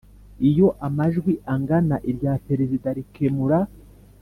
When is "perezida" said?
2.47-2.87